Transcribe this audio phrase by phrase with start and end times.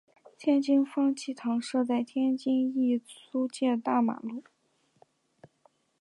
[0.35, 4.43] 天津方济堂设在天津意租界大马路。